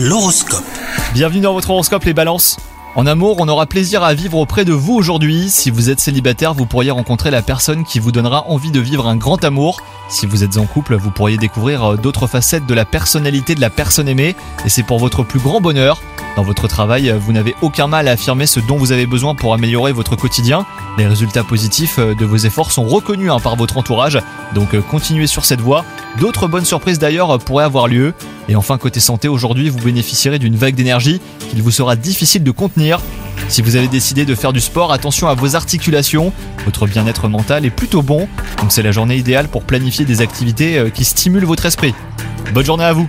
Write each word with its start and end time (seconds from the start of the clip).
L'horoscope. 0.00 0.62
Bienvenue 1.12 1.40
dans 1.40 1.54
votre 1.54 1.70
horoscope 1.70 2.04
les 2.04 2.14
balances. 2.14 2.56
En 2.94 3.04
amour, 3.04 3.38
on 3.40 3.48
aura 3.48 3.66
plaisir 3.66 4.04
à 4.04 4.14
vivre 4.14 4.38
auprès 4.38 4.64
de 4.64 4.72
vous 4.72 4.94
aujourd'hui. 4.94 5.50
Si 5.50 5.72
vous 5.72 5.90
êtes 5.90 5.98
célibataire, 5.98 6.54
vous 6.54 6.66
pourriez 6.66 6.92
rencontrer 6.92 7.32
la 7.32 7.42
personne 7.42 7.82
qui 7.82 7.98
vous 7.98 8.12
donnera 8.12 8.46
envie 8.46 8.70
de 8.70 8.78
vivre 8.78 9.08
un 9.08 9.16
grand 9.16 9.42
amour. 9.44 9.82
Si 10.08 10.24
vous 10.26 10.44
êtes 10.44 10.56
en 10.56 10.66
couple, 10.66 10.94
vous 10.94 11.10
pourriez 11.10 11.36
découvrir 11.36 11.82
euh, 11.82 11.96
d'autres 11.96 12.28
facettes 12.28 12.64
de 12.64 12.74
la 12.74 12.84
personnalité 12.84 13.56
de 13.56 13.60
la 13.60 13.70
personne 13.70 14.06
aimée 14.06 14.36
et 14.64 14.68
c'est 14.68 14.84
pour 14.84 15.00
votre 15.00 15.24
plus 15.24 15.40
grand 15.40 15.60
bonheur. 15.60 16.00
Dans 16.36 16.44
votre 16.44 16.68
travail, 16.68 17.12
vous 17.18 17.32
n'avez 17.32 17.56
aucun 17.60 17.88
mal 17.88 18.06
à 18.06 18.12
affirmer 18.12 18.46
ce 18.46 18.60
dont 18.60 18.76
vous 18.76 18.92
avez 18.92 19.06
besoin 19.06 19.34
pour 19.34 19.52
améliorer 19.52 19.90
votre 19.90 20.14
quotidien. 20.14 20.64
Les 20.96 21.08
résultats 21.08 21.42
positifs 21.42 21.98
euh, 21.98 22.14
de 22.14 22.24
vos 22.24 22.36
efforts 22.36 22.70
sont 22.70 22.86
reconnus 22.86 23.32
hein, 23.32 23.40
par 23.40 23.56
votre 23.56 23.76
entourage, 23.76 24.20
donc 24.54 24.74
euh, 24.74 24.80
continuez 24.80 25.26
sur 25.26 25.44
cette 25.44 25.60
voie. 25.60 25.84
D'autres 26.20 26.46
bonnes 26.46 26.64
surprises 26.64 27.00
d'ailleurs 27.00 27.36
pourraient 27.40 27.64
avoir 27.64 27.88
lieu. 27.88 28.14
Et 28.48 28.56
enfin, 28.56 28.78
côté 28.78 28.98
santé, 28.98 29.28
aujourd'hui, 29.28 29.68
vous 29.68 29.78
bénéficierez 29.78 30.38
d'une 30.38 30.56
vague 30.56 30.74
d'énergie 30.74 31.20
qu'il 31.50 31.62
vous 31.62 31.70
sera 31.70 31.96
difficile 31.96 32.42
de 32.42 32.50
contenir. 32.50 33.00
Si 33.48 33.62
vous 33.62 33.76
avez 33.76 33.88
décidé 33.88 34.24
de 34.24 34.34
faire 34.34 34.52
du 34.52 34.60
sport, 34.60 34.92
attention 34.92 35.28
à 35.28 35.34
vos 35.34 35.54
articulations. 35.54 36.32
Votre 36.64 36.86
bien-être 36.86 37.28
mental 37.28 37.64
est 37.64 37.70
plutôt 37.70 38.02
bon, 38.02 38.28
donc 38.60 38.72
c'est 38.72 38.82
la 38.82 38.92
journée 38.92 39.16
idéale 39.16 39.48
pour 39.48 39.62
planifier 39.62 40.04
des 40.04 40.20
activités 40.20 40.78
euh, 40.78 40.90
qui 40.90 41.04
stimulent 41.04 41.44
votre 41.44 41.66
esprit. 41.66 41.94
Bonne 42.52 42.64
journée 42.64 42.84
à 42.84 42.92
vous 42.92 43.08